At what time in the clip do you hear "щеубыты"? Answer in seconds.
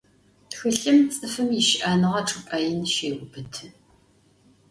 2.93-3.65